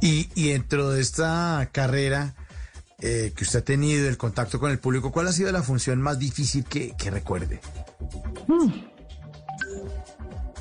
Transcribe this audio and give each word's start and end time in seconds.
Y, 0.00 0.28
y 0.34 0.50
dentro 0.50 0.90
de 0.90 1.00
esta 1.00 1.68
carrera 1.72 2.34
eh, 3.00 3.32
que 3.36 3.44
usted 3.44 3.60
ha 3.60 3.64
tenido, 3.64 4.08
el 4.08 4.16
contacto 4.16 4.58
con 4.58 4.72
el 4.72 4.78
público, 4.78 5.12
¿cuál 5.12 5.28
ha 5.28 5.32
sido 5.32 5.52
la 5.52 5.62
función 5.62 6.02
más 6.02 6.18
difícil 6.18 6.64
que, 6.64 6.94
que 6.96 7.10
recuerde? 7.10 7.60
Mm. 8.48 8.72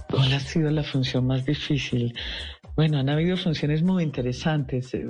¿Cuál 0.10 0.34
ha 0.34 0.39
sido 0.39 0.70
la 0.70 0.84
función 0.84 1.26
más 1.26 1.46
difícil? 1.46 2.15
Bueno, 2.78 3.00
han 3.00 3.10
habido 3.10 3.38
funciones 3.38 3.82
muy 3.82 4.04
interesantes. 4.04 4.93
Eh, 4.93 5.07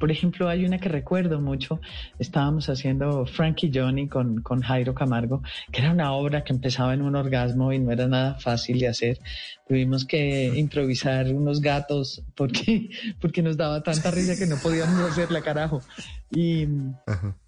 por 0.00 0.10
ejemplo, 0.10 0.48
hay 0.48 0.64
una 0.64 0.78
que 0.78 0.88
recuerdo 0.88 1.40
mucho. 1.40 1.80
Estábamos 2.18 2.68
haciendo 2.68 3.24
Frankie 3.24 3.70
Johnny 3.72 4.08
con, 4.08 4.42
con 4.42 4.62
Jairo 4.62 4.96
Camargo, 4.96 5.40
que 5.70 5.80
era 5.80 5.92
una 5.92 6.12
obra 6.12 6.42
que 6.42 6.52
empezaba 6.52 6.92
en 6.92 7.02
un 7.02 7.14
orgasmo 7.14 7.72
y 7.72 7.78
no 7.78 7.92
era 7.92 8.08
nada 8.08 8.34
fácil 8.40 8.80
de 8.80 8.88
hacer. 8.88 9.20
Tuvimos 9.68 10.04
que 10.04 10.58
improvisar 10.58 11.32
unos 11.32 11.60
gatos 11.60 12.20
porque, 12.34 12.90
porque 13.20 13.42
nos 13.42 13.56
daba 13.56 13.80
tanta 13.80 14.10
risa 14.10 14.36
que 14.36 14.46
no 14.46 14.56
podíamos 14.56 14.98
hacerla, 15.08 15.40
carajo. 15.40 15.82
Y, 16.34 16.66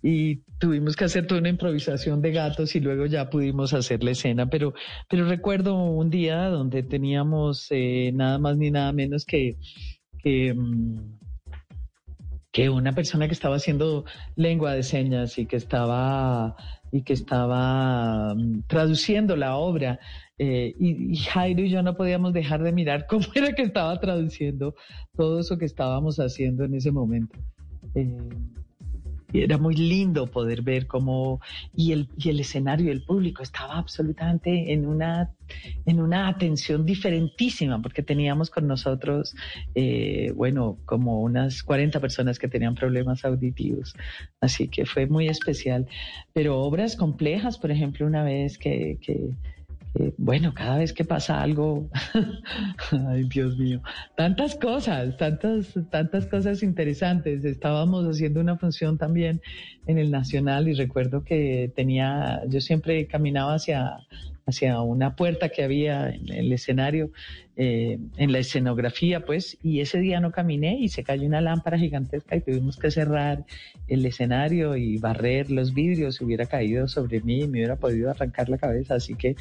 y 0.02 0.36
tuvimos 0.58 0.94
que 0.94 1.04
hacer 1.04 1.26
toda 1.26 1.40
una 1.40 1.48
improvisación 1.48 2.22
de 2.22 2.32
gatos 2.32 2.76
y 2.76 2.80
luego 2.80 3.06
ya 3.06 3.28
pudimos 3.28 3.74
hacer 3.74 4.04
la 4.04 4.12
escena. 4.12 4.48
Pero, 4.48 4.74
pero 5.08 5.26
recuerdo 5.26 5.74
un 5.74 6.08
día 6.08 6.48
donde 6.48 6.82
teníamos 6.82 7.66
eh, 7.70 8.12
nada 8.14 8.38
más 8.38 8.56
ni 8.56 8.70
nada 8.70 8.92
menos 8.92 9.24
que, 9.24 9.56
que, 10.22 10.54
mm, 10.54 11.18
que 12.52 12.70
una 12.70 12.94
persona 12.94 13.26
que 13.26 13.34
estaba 13.34 13.56
haciendo 13.56 14.04
lengua 14.36 14.72
de 14.72 14.82
señas 14.82 15.36
y 15.38 15.46
que 15.46 15.56
estaba 15.56 16.56
y 16.92 17.02
que 17.02 17.12
estaba 17.12 18.34
mm, 18.34 18.62
traduciendo 18.68 19.36
la 19.36 19.56
obra 19.56 19.98
eh, 20.38 20.74
y, 20.78 21.12
y, 21.12 21.16
Jairo 21.16 21.62
y 21.62 21.70
yo 21.70 21.82
no 21.82 21.96
podíamos 21.96 22.32
dejar 22.32 22.62
de 22.62 22.72
mirar 22.72 23.06
cómo 23.08 23.26
era 23.34 23.52
que 23.52 23.62
estaba 23.62 23.98
traduciendo 23.98 24.74
todo 25.16 25.40
eso 25.40 25.58
que 25.58 25.64
estábamos 25.64 26.18
haciendo 26.18 26.64
en 26.64 26.74
ese 26.74 26.92
momento. 26.92 27.38
Eh, 27.94 28.16
era 29.42 29.58
muy 29.58 29.74
lindo 29.74 30.26
poder 30.26 30.62
ver 30.62 30.86
cómo 30.86 31.40
y 31.74 31.92
el, 31.92 32.08
y 32.16 32.30
el 32.30 32.40
escenario 32.40 32.86
y 32.86 32.90
el 32.90 33.02
público 33.02 33.42
estaba 33.42 33.78
absolutamente 33.78 34.72
en 34.72 34.86
una 34.86 35.30
en 35.84 36.00
una 36.00 36.26
atención 36.26 36.84
diferentísima 36.84 37.80
porque 37.80 38.02
teníamos 38.02 38.50
con 38.50 38.66
nosotros 38.66 39.34
eh, 39.74 40.32
bueno 40.34 40.78
como 40.84 41.20
unas 41.20 41.62
40 41.62 42.00
personas 42.00 42.38
que 42.38 42.48
tenían 42.48 42.74
problemas 42.74 43.24
auditivos. 43.24 43.94
Así 44.40 44.68
que 44.68 44.86
fue 44.86 45.06
muy 45.06 45.28
especial. 45.28 45.86
Pero 46.32 46.58
obras 46.60 46.96
complejas 46.96 47.58
por 47.58 47.70
ejemplo 47.70 48.06
una 48.06 48.24
vez 48.24 48.58
que 48.58 48.98
bueno, 50.18 50.52
cada 50.54 50.78
vez 50.78 50.92
que 50.92 51.04
pasa 51.04 51.40
algo, 51.42 51.88
ay 53.08 53.24
Dios 53.24 53.56
mío, 53.56 53.82
tantas 54.16 54.54
cosas, 54.54 55.16
tantas, 55.16 55.74
tantas 55.90 56.26
cosas 56.26 56.62
interesantes. 56.62 57.44
Estábamos 57.44 58.06
haciendo 58.06 58.40
una 58.40 58.56
función 58.56 58.98
también 58.98 59.40
en 59.86 59.98
el 59.98 60.10
Nacional 60.10 60.68
y 60.68 60.74
recuerdo 60.74 61.24
que 61.24 61.72
tenía, 61.74 62.42
yo 62.48 62.60
siempre 62.60 63.06
caminaba 63.06 63.54
hacia, 63.54 63.98
hacia 64.46 64.80
una 64.80 65.16
puerta 65.16 65.48
que 65.48 65.64
había 65.64 66.08
en 66.08 66.32
el 66.32 66.52
escenario, 66.52 67.10
eh, 67.56 67.98
en 68.16 68.30
la 68.30 68.38
escenografía, 68.38 69.24
pues, 69.24 69.58
y 69.60 69.80
ese 69.80 69.98
día 69.98 70.20
no 70.20 70.30
caminé 70.30 70.78
y 70.78 70.88
se 70.88 71.02
cayó 71.02 71.26
una 71.26 71.40
lámpara 71.40 71.76
gigantesca 71.78 72.36
y 72.36 72.42
tuvimos 72.42 72.76
que 72.76 72.92
cerrar 72.92 73.44
el 73.88 74.06
escenario 74.06 74.76
y 74.76 74.98
barrer 74.98 75.50
los 75.50 75.74
vidrios, 75.74 76.20
hubiera 76.20 76.46
caído 76.46 76.86
sobre 76.86 77.20
mí 77.22 77.40
y 77.40 77.48
me 77.48 77.58
hubiera 77.58 77.76
podido 77.76 78.08
arrancar 78.08 78.48
la 78.48 78.58
cabeza, 78.58 78.94
así 78.94 79.16
que 79.16 79.34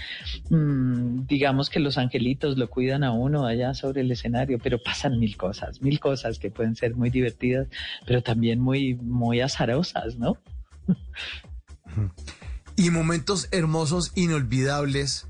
mmm, 0.49 1.27
digamos 1.27 1.69
que 1.69 1.79
los 1.79 1.99
angelitos 1.99 2.57
lo 2.57 2.67
cuidan 2.67 3.03
a 3.03 3.11
uno 3.11 3.45
allá 3.45 3.75
sobre 3.75 4.01
el 4.01 4.11
escenario, 4.11 4.57
pero 4.57 4.79
pasan 4.81 5.19
mil 5.19 5.37
cosas, 5.37 5.83
mil 5.83 5.99
cosas 5.99 6.39
que 6.39 6.49
pueden 6.49 6.75
ser 6.75 6.95
muy 6.95 7.11
divertidas, 7.11 7.67
pero 8.07 8.23
también 8.23 8.59
muy, 8.59 8.95
muy 8.95 9.41
azarosas, 9.41 10.17
¿no? 10.17 10.37
Y 12.75 12.89
momentos 12.89 13.47
hermosos, 13.51 14.11
inolvidables, 14.15 15.27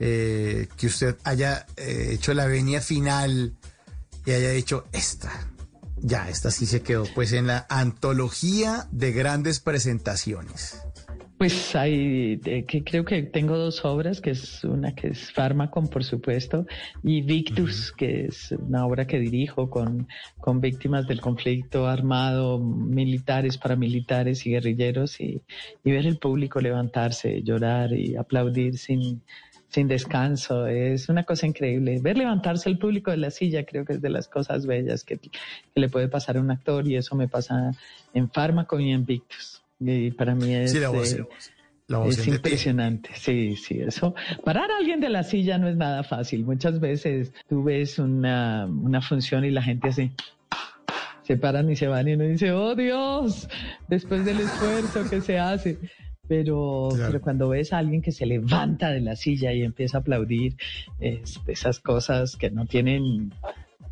eh, 0.00 0.68
que 0.76 0.86
usted 0.86 1.16
haya 1.24 1.66
eh, 1.76 2.10
hecho 2.12 2.32
la 2.34 2.46
venia 2.46 2.80
final 2.80 3.56
y 4.24 4.30
haya 4.30 4.50
dicho 4.50 4.86
esta. 4.92 5.48
Ya, 6.00 6.28
esta 6.28 6.50
sí 6.50 6.66
se 6.66 6.82
quedó 6.82 7.04
pues 7.14 7.32
en 7.32 7.48
la 7.48 7.66
antología 7.68 8.86
de 8.92 9.12
grandes 9.12 9.58
presentaciones. 9.58 10.78
Pues 11.38 11.76
hay, 11.76 12.40
eh, 12.46 12.64
que 12.64 12.82
creo 12.82 13.04
que 13.04 13.22
tengo 13.22 13.56
dos 13.56 13.84
obras, 13.84 14.20
que 14.20 14.30
es 14.30 14.64
una 14.64 14.96
que 14.96 15.06
es 15.08 15.30
Fármaco, 15.30 15.80
por 15.88 16.02
supuesto, 16.02 16.66
y 17.04 17.22
Victus, 17.22 17.90
uh 17.90 17.92
-huh. 17.92 17.96
que 17.96 18.24
es 18.24 18.50
una 18.50 18.84
obra 18.84 19.06
que 19.06 19.20
dirijo 19.20 19.70
con, 19.70 20.08
con 20.40 20.60
víctimas 20.60 21.06
del 21.06 21.20
conflicto 21.20 21.86
armado, 21.86 22.58
militares, 22.58 23.56
paramilitares 23.56 24.44
y 24.46 24.50
guerrilleros, 24.50 25.20
y, 25.20 25.40
y 25.84 25.92
ver 25.92 26.06
el 26.06 26.18
público 26.18 26.60
levantarse, 26.60 27.40
llorar 27.44 27.92
y 27.92 28.16
aplaudir 28.16 28.76
sin, 28.76 29.22
sin 29.68 29.86
descanso. 29.86 30.66
Es 30.66 31.08
una 31.08 31.22
cosa 31.22 31.46
increíble. 31.46 32.00
Ver 32.02 32.18
levantarse 32.18 32.68
el 32.68 32.78
público 32.78 33.12
de 33.12 33.18
la 33.18 33.30
silla 33.30 33.64
creo 33.64 33.84
que 33.84 33.92
es 33.92 34.02
de 34.02 34.10
las 34.10 34.26
cosas 34.26 34.66
bellas 34.66 35.04
que, 35.04 35.18
que 35.18 35.30
le 35.76 35.88
puede 35.88 36.08
pasar 36.08 36.36
a 36.36 36.40
un 36.40 36.50
actor 36.50 36.88
y 36.88 36.96
eso 36.96 37.14
me 37.14 37.28
pasa 37.28 37.70
en 38.12 38.28
Fármaco 38.28 38.80
y 38.80 38.90
en 38.90 39.06
Victus. 39.06 39.62
Y 39.80 40.10
para 40.10 40.34
mí 40.34 40.54
es, 40.54 40.72
sí, 40.72 40.80
la 40.80 40.88
voz, 40.88 41.12
eh, 41.12 41.24
la 41.86 41.98
voz 41.98 42.18
es 42.18 42.26
impresionante. 42.26 43.10
Sí, 43.14 43.56
sí, 43.56 43.80
eso. 43.80 44.14
Parar 44.44 44.70
a 44.70 44.78
alguien 44.78 45.00
de 45.00 45.08
la 45.08 45.22
silla 45.22 45.58
no 45.58 45.68
es 45.68 45.76
nada 45.76 46.02
fácil. 46.02 46.44
Muchas 46.44 46.80
veces 46.80 47.32
tú 47.48 47.62
ves 47.62 47.98
una, 47.98 48.66
una 48.66 49.00
función 49.00 49.44
y 49.44 49.50
la 49.50 49.62
gente 49.62 49.88
así 49.88 50.12
se 51.28 51.36
paran 51.36 51.70
y 51.70 51.76
se 51.76 51.88
van 51.88 52.08
y 52.08 52.14
uno 52.14 52.24
dice, 52.24 52.52
oh 52.52 52.74
Dios, 52.74 53.50
después 53.86 54.24
del 54.24 54.40
esfuerzo 54.40 55.08
que 55.10 55.20
se 55.20 55.38
hace. 55.38 55.78
Pero, 56.26 56.88
claro. 56.90 57.12
pero 57.12 57.20
cuando 57.20 57.48
ves 57.50 57.74
a 57.74 57.78
alguien 57.78 58.00
que 58.00 58.12
se 58.12 58.24
levanta 58.24 58.90
de 58.90 59.00
la 59.00 59.14
silla 59.14 59.52
y 59.52 59.62
empieza 59.62 59.98
a 59.98 60.00
aplaudir, 60.00 60.56
es 61.00 61.38
esas 61.46 61.80
cosas 61.80 62.36
que 62.36 62.50
no 62.50 62.64
tienen, 62.64 63.34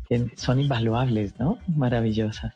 que 0.09 0.31
son 0.35 0.59
invaluables, 0.59 1.39
¿no? 1.39 1.59
Maravillosas. 1.67 2.55